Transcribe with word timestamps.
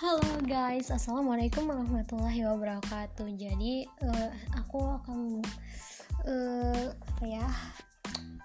Halo 0.00 0.24
guys, 0.48 0.88
assalamualaikum 0.88 1.68
warahmatullahi 1.68 2.40
wabarakatuh. 2.48 3.36
Jadi 3.36 3.84
uh, 4.00 4.32
aku 4.56 4.80
akan 4.80 5.44
uh, 6.24 6.88
apa 6.88 7.24
ya 7.28 7.44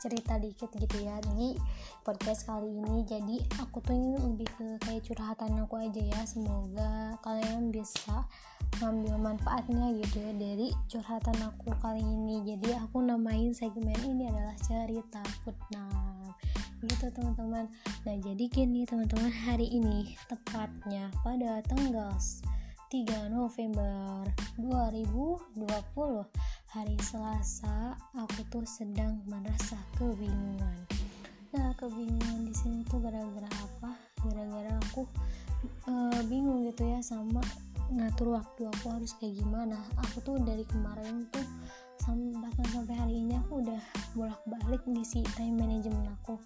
cerita 0.03 0.35
dikit 0.35 0.67
gitu 0.75 0.99
ya 0.99 1.15
di 1.31 1.55
podcast 2.03 2.43
kali 2.43 2.67
ini. 2.67 3.07
Jadi 3.07 3.39
aku 3.63 3.79
tuh 3.79 3.95
ini 3.95 4.19
lebih 4.19 4.51
ke 4.51 4.67
kayak 4.83 5.07
curhatan 5.07 5.55
aku 5.63 5.79
aja 5.79 6.03
ya. 6.03 6.27
Semoga 6.27 7.15
kalian 7.23 7.71
bisa 7.71 8.27
ngambil 8.83 9.15
manfaatnya 9.15 9.95
gitu 9.95 10.27
ya 10.27 10.35
dari 10.35 10.75
curhatan 10.91 11.39
aku 11.39 11.71
kali 11.79 12.03
ini. 12.03 12.43
Jadi 12.43 12.75
aku 12.83 12.99
namain 12.99 13.55
segmen 13.55 13.95
ini 14.03 14.27
adalah 14.27 14.59
cerita 14.59 15.23
Putnam 15.47 16.35
gitu 16.85 17.09
teman-teman. 17.11 17.65
Nah 18.05 18.15
jadi 18.21 18.45
gini 18.49 18.85
teman-teman 18.85 19.33
hari 19.33 19.67
ini 19.69 20.13
tepatnya 20.29 21.09
pada 21.25 21.61
tanggal 21.65 22.13
3 22.89 23.33
November 23.33 24.23
2020 24.61 25.65
hari 26.71 26.97
Selasa 27.01 27.97
aku 28.13 28.41
tuh 28.53 28.65
sedang 28.69 29.19
merasa 29.25 29.75
kebingungan. 29.97 30.77
Nah 31.57 31.73
kebingungan 31.75 32.45
di 32.45 32.53
sini 32.53 32.85
tuh 32.85 33.01
gara-gara 33.01 33.49
apa? 33.49 33.91
Gara-gara 34.21 34.73
aku 34.89 35.09
uh, 35.89 36.21
bingung 36.29 36.65
gitu 36.69 36.85
ya 36.85 37.01
sama 37.01 37.41
ngatur 37.89 38.37
waktu 38.37 38.69
aku 38.69 38.85
harus 38.93 39.17
kayak 39.17 39.41
gimana. 39.41 39.81
Aku 40.09 40.21
tuh 40.21 40.37
dari 40.41 40.65
kemarin 40.65 41.25
tuh 41.33 41.45
bahkan 42.37 42.65
sampai 42.69 42.95
hari 43.01 43.15
ini 43.17 43.33
aku 43.33 43.65
udah 43.65 43.81
bolak-balik 44.13 44.83
ngisi 44.85 45.25
time 45.33 45.57
management 45.57 46.05
aku 46.21 46.37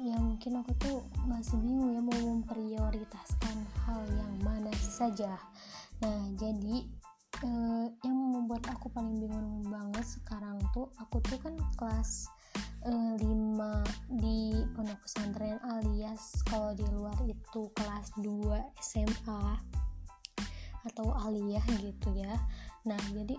ya 0.00 0.16
mungkin 0.16 0.64
aku 0.64 0.72
tuh 0.80 1.04
masih 1.28 1.60
bingung 1.60 1.92
ya 1.92 2.00
mau 2.00 2.16
memprioritaskan 2.16 3.56
hal 3.84 4.00
yang 4.16 4.32
mana 4.40 4.72
saja. 4.80 5.36
Nah 6.00 6.32
jadi 6.40 6.88
eh, 7.44 7.86
yang 8.00 8.18
membuat 8.32 8.64
aku 8.72 8.88
paling 8.88 9.20
bingung 9.20 9.60
banget 9.68 10.04
sekarang 10.08 10.56
tuh 10.72 10.88
aku 10.96 11.20
tuh 11.28 11.36
kan 11.36 11.52
kelas 11.76 12.32
eh, 12.88 13.12
5 13.20 14.16
di 14.24 14.64
pondok 14.72 15.04
pesantren 15.04 15.60
alias. 15.68 16.40
Kalau 16.48 16.72
di 16.72 16.88
luar 16.88 17.20
itu 17.28 17.68
kelas 17.76 18.16
2 18.24 18.80
SMA 18.80 19.44
atau 20.80 21.12
aliyah 21.28 21.64
gitu 21.76 22.08
ya. 22.16 22.40
Nah 22.88 23.00
jadi 23.12 23.36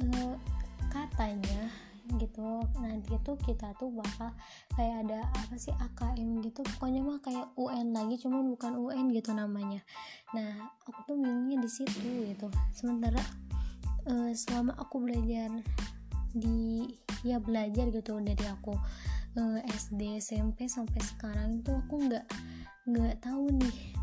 eh, 0.00 0.34
katanya 0.88 1.68
gitu. 2.20 2.62
Nanti 2.80 3.16
tuh 3.24 3.36
kita 3.40 3.72
tuh 3.80 3.88
bakal 3.92 4.30
kayak 4.76 5.08
ada 5.08 5.24
apa 5.32 5.54
sih 5.56 5.72
AKM 5.72 6.44
gitu. 6.44 6.60
Pokoknya 6.76 7.00
mah 7.00 7.18
kayak 7.24 7.52
UN 7.56 7.96
lagi 7.96 8.20
cuman 8.20 8.48
bukan 8.52 8.76
UN 8.76 9.12
gitu 9.12 9.32
namanya. 9.32 9.80
Nah 10.36 10.72
aku 10.84 11.00
tuh 11.08 11.16
bingungnya 11.16 11.60
di 11.60 11.70
situ 11.70 12.28
gitu. 12.28 12.48
Sementara 12.76 13.20
uh, 14.08 14.30
selama 14.34 14.76
aku 14.76 15.00
belajar 15.00 15.50
di 16.34 16.90
ya 17.22 17.38
belajar 17.38 17.88
gitu 17.94 18.18
dari 18.18 18.44
aku 18.50 18.74
uh, 19.38 19.58
eh, 19.62 19.70
SD 19.70 20.18
SMP 20.18 20.66
sampai 20.66 21.00
sekarang 21.00 21.62
itu 21.62 21.70
aku 21.70 22.10
nggak 22.10 22.26
nggak 22.90 23.16
tahu 23.22 23.48
nih 23.54 23.93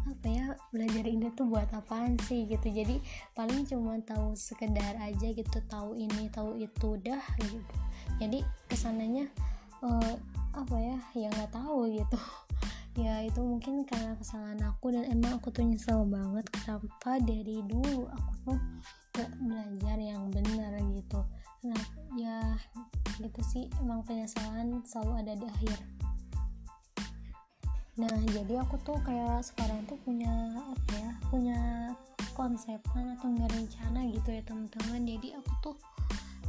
belajar 0.92 1.08
ini 1.08 1.28
tuh 1.31 1.47
buat 1.47 1.72
apaan 1.72 2.20
sih 2.28 2.44
gitu. 2.52 2.67
Jadi 2.67 3.00
paling 3.31 3.64
cuma 3.64 3.95
tahu 4.03 4.36
sekedar 4.36 5.00
aja 5.00 5.28
gitu 5.31 5.58
tahu 5.72 5.95
ini 5.95 6.28
tahu 6.28 6.59
itu 6.59 7.00
dah 7.00 7.23
gitu. 7.39 7.75
Jadi 8.20 8.44
ke 8.67 8.75
sananya 8.75 9.31
uh, 9.80 10.14
apa 10.52 10.75
ya 10.75 10.97
ya 11.16 11.28
nggak 11.31 11.56
tahu 11.56 11.88
gitu. 11.95 12.19
Ya 13.00 13.23
itu 13.23 13.39
mungkin 13.39 13.88
karena 13.88 14.19
kesalahan 14.19 14.67
aku 14.67 14.92
dan 14.92 15.08
emang 15.08 15.39
aku 15.39 15.47
tuh 15.47 15.64
nyesel 15.64 16.03
banget 16.12 16.44
kenapa 16.52 17.23
dari 17.23 17.63
dulu 17.63 18.12
aku 18.12 18.51
tuh 18.51 18.59
gak 19.16 19.31
belajar 19.40 19.96
yang 19.96 20.28
benar 20.28 20.75
gitu. 20.91 21.24
Nah 21.72 21.84
ya 22.19 22.59
gitu 23.24 23.40
sih 23.47 23.72
emang 23.80 24.03
penyesalan 24.03 24.84
selalu 24.84 25.24
ada 25.24 25.34
di 25.40 25.47
akhir 25.47 26.00
nah 28.01 28.17
jadi 28.34 28.66
aku 28.66 28.81
tuh 28.81 28.97
kayak 29.06 29.45
sekarang 29.45 29.85
tuh 29.85 29.97
punya 30.01 30.34
apa 30.57 30.94
ya 30.97 31.12
punya 31.29 31.59
konsepan 32.34 33.13
atau 33.13 33.29
nggak 33.29 33.53
rencana 33.53 34.00
gitu 34.09 34.29
ya 34.34 34.41
teman-teman. 34.41 35.01
Jadi 35.06 35.28
aku 35.38 35.51
tuh 35.62 35.75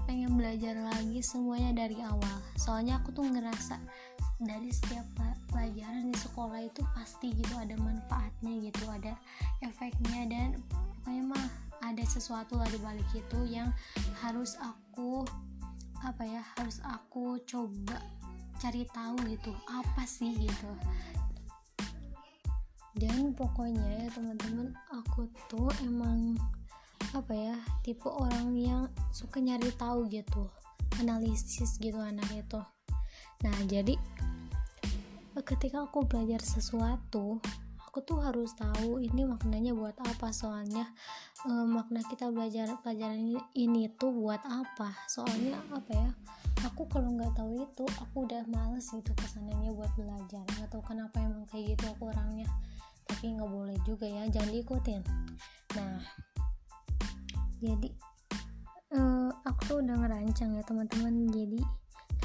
pengen 0.08 0.34
belajar 0.34 0.74
lagi 0.78 1.20
semuanya 1.20 1.84
dari 1.84 2.00
awal. 2.00 2.36
Soalnya 2.56 2.96
aku 3.02 3.12
tuh 3.12 3.28
ngerasa 3.28 3.76
dari 4.42 4.72
setiap 4.74 5.06
pelajaran 5.52 6.10
di 6.10 6.18
sekolah 6.18 6.58
itu 6.64 6.82
pasti 6.96 7.30
gitu 7.36 7.54
ada 7.54 7.78
manfaatnya 7.78 8.58
gitu 8.58 8.88
ada 8.90 9.14
efeknya 9.62 10.26
dan 10.26 10.48
pokoknya 11.04 11.22
mah 11.30 11.46
ada 11.84 12.02
sesuatu 12.02 12.58
lah 12.58 12.66
di 12.66 12.80
balik 12.82 13.06
itu 13.14 13.38
yang 13.46 13.70
harus 14.18 14.58
aku 14.58 15.22
apa 16.02 16.26
ya 16.26 16.42
harus 16.58 16.82
aku 16.82 17.38
coba 17.46 18.02
cari 18.58 18.82
tahu 18.90 19.14
gitu 19.30 19.54
apa 19.70 20.02
sih 20.02 20.34
gitu 20.34 20.70
dan 22.96 23.32
pokoknya 23.32 24.04
ya 24.04 24.06
teman-teman 24.12 24.76
aku 24.92 25.28
tuh 25.48 25.68
emang 25.84 26.36
apa 27.12 27.32
ya 27.32 27.56
tipe 27.84 28.08
orang 28.08 28.52
yang 28.56 28.82
suka 29.12 29.40
nyari 29.40 29.72
tahu 29.76 30.08
gitu 30.08 30.48
analisis 31.00 31.80
gitu 31.80 31.96
anak 32.00 32.28
itu 32.32 32.60
nah 33.42 33.56
jadi 33.64 33.96
ketika 35.44 35.88
aku 35.88 36.04
belajar 36.04 36.44
sesuatu 36.44 37.40
aku 37.92 38.00
tuh 38.08 38.24
harus 38.24 38.56
tahu 38.56 39.04
ini 39.04 39.28
maknanya 39.28 39.76
buat 39.76 39.92
apa. 40.00 40.32
Soalnya 40.32 40.88
e, 41.44 41.52
makna 41.52 42.00
kita 42.00 42.32
belajar 42.32 42.72
pelajaran 42.80 43.20
ini, 43.20 43.36
ini 43.52 43.92
tuh 44.00 44.16
buat 44.16 44.40
apa. 44.48 44.96
Soalnya 45.12 45.60
apa 45.68 45.92
ya 45.92 46.08
aku 46.64 46.88
kalau 46.88 47.12
nggak 47.12 47.36
tahu 47.36 47.68
itu 47.68 47.84
aku 48.00 48.24
udah 48.24 48.48
males 48.48 48.88
gitu 48.88 49.12
ke 49.12 49.26
sananya 49.28 49.76
buat 49.76 49.92
belajar. 49.92 50.40
Nggak 50.40 50.72
tahu 50.72 50.80
kenapa 50.88 51.20
emang 51.20 51.44
kayak 51.52 51.76
gitu 51.76 51.84
aku 51.92 52.08
orangnya 52.08 52.48
tapi 53.12 53.36
nggak 53.36 53.52
boleh 53.52 53.76
juga 53.84 54.08
ya 54.08 54.24
jangan 54.32 54.50
diikutin. 54.56 55.02
Nah 55.76 56.00
jadi 57.60 57.88
uh, 58.96 59.30
aku 59.44 59.60
tuh 59.68 59.76
udah 59.84 59.96
ngerancang 60.00 60.56
ya 60.56 60.64
teman-teman. 60.64 61.28
Jadi 61.28 61.60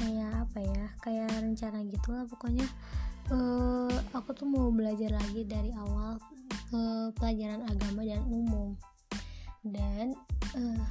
kayak 0.00 0.48
apa 0.48 0.58
ya 0.64 0.84
kayak 1.04 1.28
rencana 1.44 1.84
gitulah 1.92 2.24
pokoknya. 2.24 2.64
Uh, 3.28 3.92
aku 4.16 4.32
tuh 4.32 4.48
mau 4.48 4.72
belajar 4.72 5.12
lagi 5.12 5.44
dari 5.44 5.68
awal 5.76 6.16
uh, 6.72 7.12
pelajaran 7.20 7.60
agama 7.68 8.08
dan 8.08 8.24
umum. 8.24 8.72
Dan 9.60 10.16
uh, 10.56 10.82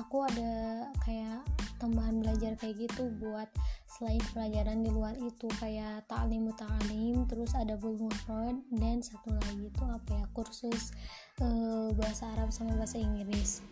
aku 0.00 0.24
ada 0.24 0.88
kayak 1.04 1.44
tambahan 1.76 2.24
belajar 2.24 2.56
kayak 2.56 2.88
gitu 2.88 3.12
buat 3.20 3.52
selain 3.94 4.18
pelajaran 4.34 4.82
di 4.82 4.90
luar 4.90 5.14
itu 5.22 5.46
kayak 5.62 6.02
taklim 6.10 6.50
ta'lim 6.58 7.22
terus 7.30 7.54
ada 7.54 7.78
bulmufrad 7.78 8.58
dan 8.74 8.98
satu 8.98 9.30
lagi 9.30 9.70
itu 9.70 9.82
apa 9.86 10.10
ya 10.18 10.26
kursus 10.34 10.90
uh, 11.38 11.94
bahasa 11.94 12.26
Arab 12.34 12.50
sama 12.50 12.74
bahasa 12.74 12.98
Inggris. 12.98 13.62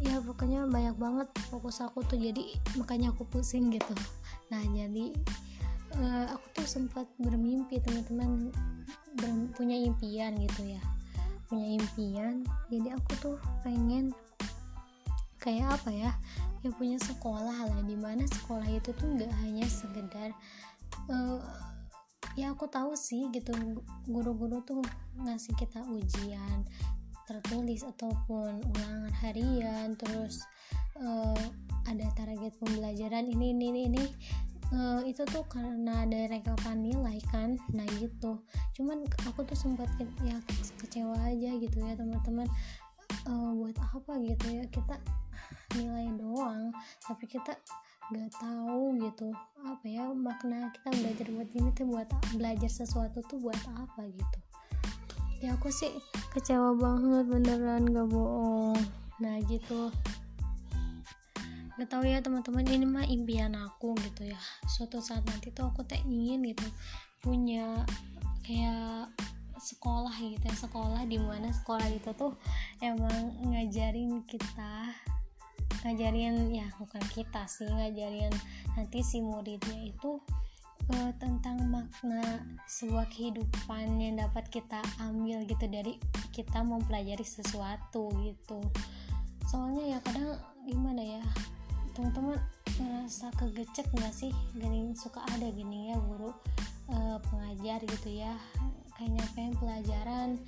Ya 0.00 0.20
pokoknya 0.24 0.64
banyak 0.68 0.96
banget 0.96 1.28
fokus 1.52 1.84
aku 1.84 2.00
tuh 2.08 2.16
jadi 2.16 2.48
makanya 2.80 3.12
aku 3.12 3.28
pusing 3.28 3.68
gitu. 3.68 3.92
Nah 4.48 4.64
jadi 4.72 5.12
uh, 6.00 6.32
aku 6.32 6.46
tuh 6.56 6.66
sempat 6.68 7.04
bermimpi 7.20 7.76
teman-teman 7.84 8.48
punya 9.52 9.76
impian 9.76 10.32
gitu 10.40 10.64
ya. 10.64 10.80
Punya 11.44 11.76
impian 11.76 12.40
jadi 12.72 12.96
aku 12.96 13.12
tuh 13.20 13.36
pengen 13.60 14.16
kayak 15.36 15.76
apa 15.76 15.90
ya 15.92 16.10
yang 16.66 16.74
punya 16.74 16.98
sekolah 16.98 17.70
lah 17.70 17.80
di 17.86 17.94
mana 17.94 18.26
sekolah 18.26 18.66
itu 18.66 18.90
tuh 18.98 19.06
nggak 19.06 19.30
hanya 19.46 19.66
sekedar 19.70 20.34
uh, 21.06 21.38
ya 22.34 22.50
aku 22.52 22.66
tahu 22.66 22.98
sih 22.98 23.30
gitu 23.30 23.54
guru-guru 24.10 24.60
tuh 24.66 24.82
ngasih 25.22 25.54
kita 25.54 25.80
ujian 25.86 26.66
tertulis 27.26 27.86
ataupun 27.86 28.62
ulangan 28.62 29.14
harian 29.22 29.94
terus 29.94 30.42
uh, 30.98 31.38
ada 31.86 32.06
target 32.18 32.54
pembelajaran 32.58 33.30
ini 33.30 33.54
ini 33.54 33.66
ini, 33.70 33.82
ini. 33.94 34.04
Uh, 34.74 34.98
itu 35.06 35.22
tuh 35.30 35.46
karena 35.46 36.02
ada 36.02 36.26
rekapan 36.26 36.82
nilai 36.82 37.22
kan 37.30 37.54
nah 37.70 37.86
gitu 38.02 38.42
cuman 38.74 39.06
aku 39.30 39.46
tuh 39.46 39.54
sempat 39.54 39.86
ke, 39.94 40.02
ya 40.26 40.42
kecewa 40.82 41.14
aja 41.22 41.54
gitu 41.54 41.76
ya 41.78 41.94
teman-teman 41.94 42.50
uh, 43.30 43.54
buat 43.54 43.78
apa 43.78 44.18
gitu 44.26 44.46
ya 44.50 44.66
kita 44.66 44.98
nilai 45.76 46.08
doang 46.16 46.72
tapi 47.04 47.24
kita 47.28 47.56
nggak 48.06 48.30
tahu 48.38 48.94
gitu 49.02 49.34
apa 49.66 49.82
ya 49.82 50.06
makna 50.14 50.70
kita 50.78 50.88
belajar 50.94 51.26
buat 51.34 51.50
ini 51.50 51.70
tuh 51.74 51.86
buat 51.90 52.08
belajar 52.38 52.70
sesuatu 52.70 53.18
tuh 53.26 53.42
buat 53.42 53.58
apa 53.74 54.06
gitu. 54.06 54.38
Ya 55.42 55.58
aku 55.58 55.68
sih 55.68 55.90
kecewa 56.32 56.72
banget 56.78 57.28
beneran 57.28 57.90
gak 57.90 58.08
bohong. 58.08 58.78
Nah 59.20 59.36
gitu. 59.50 59.90
Gak 61.76 61.88
tahu 61.92 62.08
ya 62.08 62.24
teman-teman 62.24 62.64
ini 62.70 62.86
mah 62.88 63.04
impian 63.04 63.52
aku 63.52 63.92
gitu 64.00 64.32
ya. 64.32 64.40
Suatu 64.70 65.02
saat 65.02 65.26
nanti 65.28 65.50
tuh 65.52 65.68
aku 65.68 65.82
tak 65.84 66.00
ingin 66.06 66.46
gitu 66.46 66.64
punya 67.20 67.82
kayak 68.46 69.10
sekolah 69.58 70.14
gitu 70.14 70.46
ya 70.46 70.56
sekolah 70.56 71.02
di 71.10 71.18
mana 71.18 71.50
sekolah 71.50 71.90
itu 71.90 72.14
tuh 72.14 72.38
emang 72.78 73.34
ngajarin 73.50 74.22
kita 74.30 74.94
ngajarin 75.86 76.50
ya 76.50 76.66
bukan 76.82 76.98
kita 77.14 77.46
sih 77.46 77.70
ngajarin 77.70 78.34
nanti 78.74 79.06
si 79.06 79.22
muridnya 79.22 79.86
itu 79.86 80.18
uh, 80.90 81.12
tentang 81.22 81.62
makna 81.70 82.42
sebuah 82.66 83.06
kehidupan 83.14 84.02
yang 84.02 84.18
dapat 84.18 84.50
kita 84.50 84.82
ambil 84.98 85.46
gitu 85.46 85.66
dari 85.70 85.94
kita 86.34 86.66
mempelajari 86.66 87.22
sesuatu 87.22 88.10
gitu. 88.26 88.60
Soalnya 89.46 89.96
ya 89.96 89.98
kadang 90.02 90.34
gimana 90.66 91.22
ya 91.22 91.22
teman-teman 91.94 92.36
ngerasa 92.76 93.30
kegecek 93.38 93.86
nggak 93.94 94.10
sih? 94.10 94.34
Gini 94.58 94.90
suka 94.98 95.22
ada 95.32 95.48
gini 95.54 95.94
ya 95.94 95.96
guru 96.02 96.34
uh, 96.90 97.18
pengajar 97.30 97.78
gitu 97.86 98.10
ya 98.10 98.34
kayak 98.98 99.22
nyampein 99.22 99.54
pelajaran 99.60 100.40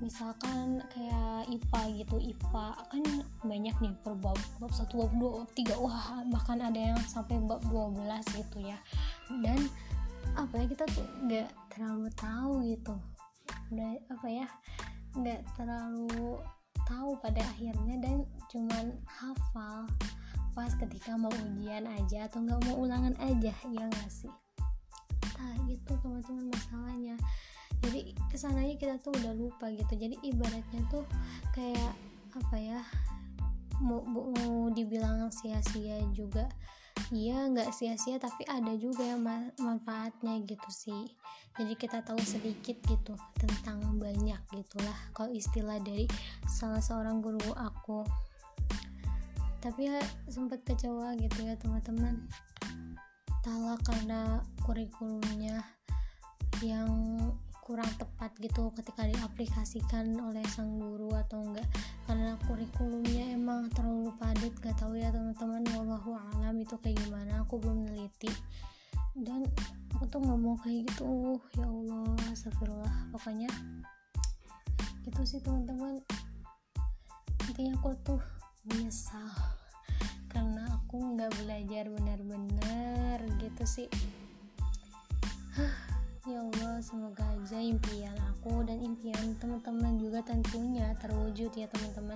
misalkan 0.00 0.80
kayak 0.88 1.44
IPA 1.52 1.80
gitu 2.04 2.16
IPA 2.16 2.66
kan 2.88 3.02
banyak 3.44 3.76
nih 3.84 3.94
per 4.00 4.16
bab 4.16 4.36
bab 4.56 4.72
satu 4.72 5.04
bab 5.04 5.12
dua 5.20 5.44
tiga 5.52 5.76
wah 5.76 6.24
bahkan 6.32 6.56
ada 6.60 6.76
yang 6.76 7.00
sampai 7.04 7.36
bab 7.44 7.60
12 7.68 8.00
gitu 8.36 8.58
ya. 8.64 8.80
Dan 9.44 9.68
apa 10.34 10.56
ya 10.56 10.66
kita 10.68 10.84
tuh 10.88 11.06
nggak 11.28 11.48
terlalu 11.68 12.08
tahu 12.16 12.52
gitu. 12.64 12.94
Udah 13.70 13.92
apa 14.08 14.28
ya 14.28 14.48
nggak 15.14 15.40
terlalu 15.54 16.40
tahu 16.88 17.10
pada 17.20 17.44
akhirnya 17.44 18.00
dan 18.02 18.26
cuman 18.50 18.96
hafal 19.06 19.86
pas 20.56 20.72
ketika 20.74 21.14
mau 21.14 21.30
ujian 21.30 21.86
aja 21.86 22.26
atau 22.26 22.42
nggak 22.42 22.60
mau 22.66 22.82
ulangan 22.82 23.14
aja 23.20 23.52
ya 23.52 23.84
nggak 23.84 24.10
sih? 24.10 24.32
Nah 25.38 25.56
itu 25.68 25.92
teman-teman 26.00 26.50
masalahnya 26.50 27.14
jadi 27.80 28.12
ke 28.28 28.36
sananya 28.36 28.76
kita 28.76 29.00
tuh 29.00 29.14
udah 29.16 29.32
lupa 29.32 29.72
gitu. 29.72 29.94
Jadi 29.96 30.20
ibaratnya 30.20 30.82
tuh 30.92 31.04
kayak 31.56 31.94
apa 32.36 32.56
ya 32.60 32.80
mau, 33.80 34.04
mau 34.04 34.68
dibilang 34.70 35.32
sia-sia 35.32 36.04
juga. 36.12 36.46
Iya 37.10 37.48
nggak 37.48 37.72
sia-sia 37.72 38.20
tapi 38.20 38.44
ada 38.44 38.76
juga 38.76 39.02
yang 39.08 39.24
manfaatnya 39.56 40.44
gitu 40.44 40.68
sih. 40.68 41.04
Jadi 41.56 41.74
kita 41.74 42.04
tahu 42.04 42.20
sedikit 42.22 42.76
gitu 42.86 43.16
tentang 43.40 43.82
banyak 43.98 44.38
gitulah 44.54 44.98
kalau 45.16 45.32
istilah 45.32 45.80
dari 45.80 46.06
salah 46.46 46.84
seorang 46.84 47.24
guru 47.24 47.50
aku. 47.56 48.04
Tapi 49.60 49.92
ya 49.92 50.00
sempat 50.28 50.62
kecewa 50.64 51.16
gitu 51.16 51.48
ya 51.48 51.56
teman-teman. 51.56 52.28
Tala 53.40 53.80
karena 53.80 54.44
kurikulumnya 54.62 55.64
yang 56.60 56.92
kurang 57.70 57.94
tepat 58.02 58.34
gitu 58.42 58.74
ketika 58.74 59.06
diaplikasikan 59.06 60.18
oleh 60.18 60.42
sang 60.50 60.74
guru 60.82 61.14
atau 61.14 61.38
enggak. 61.38 61.70
Karena 62.02 62.34
kurikulumnya 62.50 63.30
emang 63.30 63.70
terlalu 63.70 64.10
padat 64.18 64.50
gak 64.58 64.74
tahu 64.74 64.98
ya 64.98 65.14
teman-teman 65.14 65.62
wallahu 65.78 66.18
alam 66.18 66.58
itu 66.58 66.74
kayak 66.82 66.98
gimana 66.98 67.46
aku 67.46 67.62
belum 67.62 67.86
neliti. 67.86 68.26
Dan 69.14 69.46
aku 69.94 70.02
tuh 70.10 70.18
ngomong 70.18 70.58
kayak 70.66 70.90
gitu 70.90 71.38
ya 71.54 71.70
Allah 71.70 72.10
astagfirullah 72.34 73.14
pokoknya 73.14 73.46
itu 75.06 75.22
sih 75.22 75.38
teman-teman. 75.38 76.02
Intinya 77.46 77.78
aku 77.78 77.94
tuh 78.02 78.22
menyesal 78.66 79.30
karena 80.34 80.66
aku 80.74 80.98
nggak 81.14 81.30
belajar 81.38 81.86
benar-benar 81.86 83.22
gitu 83.38 83.62
sih. 83.62 83.86
Ya 86.28 86.36
Allah 86.36 86.84
semoga 86.84 87.29
aja 87.50 87.66
impian 87.66 88.14
aku 88.30 88.62
dan 88.62 88.78
impian 88.78 89.34
teman-teman 89.42 89.98
juga 89.98 90.22
tentunya 90.22 90.94
terwujud 91.02 91.50
ya 91.50 91.66
teman-teman. 91.66 92.14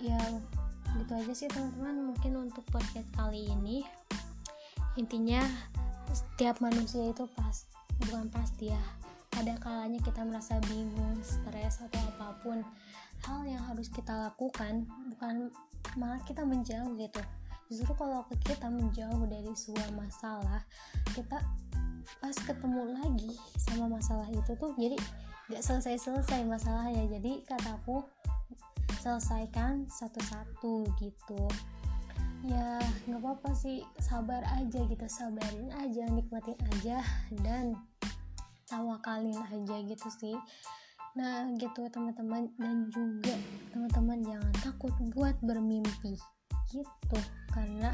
Ya 0.00 0.16
gitu 0.96 1.12
aja 1.12 1.32
sih 1.36 1.52
teman-teman. 1.52 2.16
Mungkin 2.16 2.32
untuk 2.48 2.64
podcast 2.72 3.04
kali 3.12 3.44
ini 3.44 3.84
intinya 4.96 5.44
setiap 6.16 6.64
manusia 6.64 7.12
itu 7.12 7.28
pas 7.36 7.68
bukan 8.08 8.32
pasti 8.32 8.72
ya 8.72 8.80
ada 9.36 9.52
kalanya 9.60 10.00
kita 10.00 10.24
merasa 10.24 10.56
bingung, 10.64 11.20
stres 11.20 11.84
atau 11.84 12.00
apa 12.16 12.32
pun 12.40 12.64
hal 13.28 13.44
yang 13.44 13.60
harus 13.68 13.92
kita 13.92 14.16
lakukan 14.16 14.88
bukan 15.12 15.52
malah 16.00 16.24
kita 16.24 16.40
menjauh 16.40 16.96
gitu. 16.96 17.20
Justru 17.68 17.92
kalau 18.00 18.24
kita 18.40 18.72
menjauh 18.72 19.28
dari 19.28 19.52
sebuah 19.52 19.92
masalah 19.92 20.64
kita 21.12 21.36
pas 22.24 22.32
ketemu 22.40 22.96
lagi 22.96 23.36
sama 23.60 24.00
masalah 24.00 24.24
itu 24.32 24.56
tuh 24.56 24.72
jadi 24.80 24.96
gak 25.52 25.60
selesai-selesai 25.60 26.40
masalahnya. 26.48 27.04
Jadi 27.12 27.44
kataku 27.44 28.00
selesaikan 29.04 29.84
satu-satu 29.92 30.88
gitu. 31.04 31.44
Ya 32.48 32.80
nggak 33.04 33.20
apa-apa 33.20 33.52
sih 33.52 33.84
sabar 34.00 34.40
aja 34.56 34.80
gitu 34.88 35.04
sabarin 35.04 35.68
aja 35.84 36.08
nikmatin 36.08 36.56
aja 36.80 37.04
dan 37.44 37.76
tawakalin 38.72 39.36
aja 39.52 39.84
gitu 39.84 40.08
sih. 40.16 40.36
Nah 41.20 41.52
gitu 41.60 41.92
teman-teman 41.92 42.48
dan 42.56 42.88
juga 42.88 43.36
teman-teman 43.68 44.24
jangan 44.24 44.54
takut 44.64 44.96
buat 45.12 45.36
bermimpi 45.44 46.16
gitu. 46.72 47.20
Karena 47.52 47.92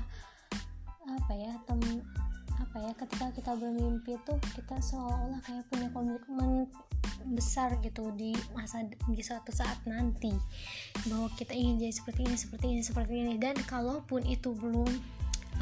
ya 2.91 2.99
ketika 3.07 3.31
kita 3.31 3.53
bermimpi 3.55 4.19
tuh 4.27 4.35
kita 4.59 4.83
seolah-olah 4.83 5.39
kayak 5.47 5.63
punya 5.71 5.87
komitmen 5.95 6.67
besar 7.31 7.79
gitu 7.87 8.11
di 8.19 8.35
masa 8.51 8.83
di 8.83 9.23
suatu 9.23 9.55
saat 9.55 9.79
nanti. 9.87 10.35
Bahwa 11.07 11.31
kita 11.39 11.55
ingin 11.55 11.87
jadi 11.87 11.95
seperti 11.95 12.27
ini 12.27 12.37
seperti 12.37 12.67
ini 12.67 12.83
seperti 12.83 13.15
ini. 13.15 13.35
Dan 13.39 13.55
kalaupun 13.63 14.27
itu 14.27 14.51
belum 14.59 14.91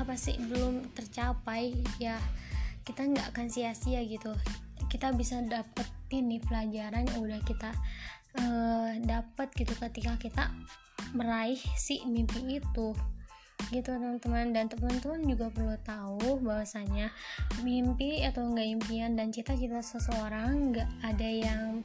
apa 0.00 0.16
sih 0.16 0.40
belum 0.40 0.94
tercapai 0.96 1.74
ya 2.00 2.16
kita 2.88 3.04
nggak 3.04 3.36
akan 3.36 3.46
sia-sia 3.52 4.00
gitu. 4.08 4.32
Kita 4.88 5.12
bisa 5.12 5.44
dapetin 5.44 6.32
nih 6.32 6.40
pelajaran 6.40 7.04
yang 7.12 7.20
udah 7.20 7.40
kita 7.44 7.76
uh, 8.40 8.96
dapat 9.04 9.52
gitu 9.52 9.76
ketika 9.76 10.16
kita 10.16 10.44
meraih 11.12 11.60
si 11.76 12.00
mimpi 12.08 12.56
itu 12.56 12.96
gitu 13.68 13.90
teman-teman. 13.94 14.54
Dan 14.54 14.66
teman-teman 14.70 15.20
juga 15.26 15.46
perlu 15.52 15.76
tahu 15.84 16.40
bahwasanya 16.40 17.10
mimpi 17.62 18.22
atau 18.24 18.46
enggak 18.46 18.68
impian 18.78 19.18
dan 19.18 19.34
cita-cita 19.34 19.82
seseorang 19.84 20.72
enggak 20.72 20.90
ada 21.04 21.28
yang 21.28 21.82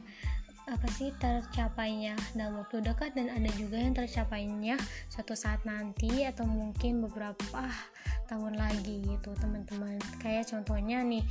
apa 0.63 0.87
sih 0.95 1.11
tercapainya 1.19 2.15
dalam 2.31 2.63
waktu 2.63 2.79
dekat 2.79 3.11
dan 3.19 3.27
ada 3.35 3.51
juga 3.59 3.75
yang 3.83 3.91
tercapainya 3.91 4.79
suatu 5.11 5.35
saat 5.35 5.59
nanti 5.67 6.23
atau 6.23 6.47
mungkin 6.47 7.03
beberapa 7.03 7.67
tahun 8.31 8.55
lagi 8.55 9.03
gitu 9.03 9.35
teman-teman. 9.43 9.99
Kayak 10.23 10.47
contohnya 10.55 11.03
nih 11.03 11.23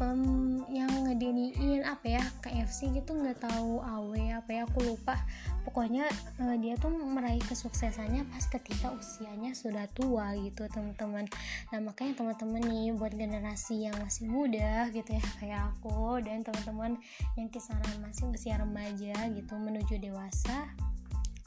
um, 0.00 0.64
yang 0.72 0.90
ngediniin 1.06 1.84
apa 1.84 2.18
ya 2.18 2.24
KFC 2.40 2.90
gitu 2.96 3.12
nggak 3.14 3.44
tahu 3.44 3.84
awe 3.84 4.22
apa 4.34 4.50
ya 4.50 4.62
aku 4.64 4.80
lupa. 4.82 5.14
Pokoknya 5.60 6.08
uh, 6.40 6.56
dia 6.56 6.74
tuh 6.80 6.90
meraih 6.90 7.40
kesuksesannya 7.44 8.24
pas 8.32 8.44
ketika 8.48 8.90
usianya 8.90 9.52
sudah 9.52 9.86
tua 9.92 10.32
gitu 10.40 10.64
teman-teman. 10.72 11.28
Nah 11.70 11.78
makanya 11.84 12.24
teman-teman 12.24 12.64
nih 12.64 12.96
buat 12.96 13.12
generasi 13.12 13.86
yang 13.86 13.96
masih 14.00 14.26
muda 14.26 14.88
gitu 14.90 15.12
ya 15.12 15.24
kayak 15.38 15.60
aku 15.76 16.18
dan 16.24 16.42
teman-teman 16.42 16.96
yang 17.36 17.52
kisaran 17.52 17.96
masih 18.00 18.32
usia 18.32 18.56
remaja 18.56 19.28
gitu 19.30 19.52
menuju 19.54 20.00
dewasa 20.00 20.72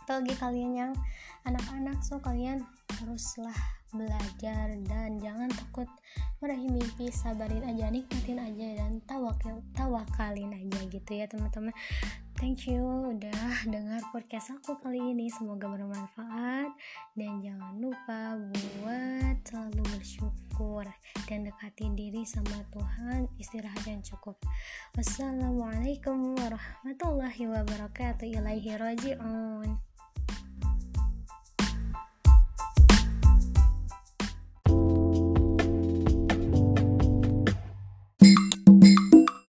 apalagi 0.04 0.36
kalian 0.36 0.72
yang 0.76 0.92
anak-anak. 1.48 2.04
So 2.04 2.20
kalian 2.20 2.68
teruslah 3.00 3.56
belajar 3.94 4.74
dan 4.90 5.22
jangan 5.22 5.48
takut 5.54 5.88
meraih 6.44 6.68
mimpi. 6.68 7.08
Sabarin 7.14 7.64
aja 7.64 7.88
nikmatin 7.88 8.42
aja 8.42 8.68
dan 8.84 9.00
tawakal 9.08 9.64
tawakalin 9.72 10.52
aja 10.52 10.80
gitu 10.92 11.12
ya 11.16 11.26
teman-teman. 11.32 11.72
Thank 12.34 12.68
you 12.68 12.84
udah 13.16 13.64
dengar 13.72 14.04
podcast 14.12 14.52
aku 14.52 14.76
kali 14.84 15.00
ini. 15.00 15.32
Semoga 15.32 15.72
bermanfaat. 15.72 16.76
Dan 17.16 17.40
jangan 17.40 17.80
lupa 17.80 18.36
buat 18.36 19.38
selalu 19.48 19.84
bersyukur 19.96 20.84
dan 21.30 21.48
dekati 21.48 21.94
diri 21.96 22.28
sama 22.28 22.60
Tuhan. 22.74 23.32
Istirahat 23.40 23.88
yang 23.88 24.04
cukup. 24.04 24.36
Wassalamualaikum 24.98 26.36
warahmatullahi 26.36 27.48
wabarakatuh. 27.48 28.28
Ilaihi 28.28 28.76
roji'un 28.76 29.93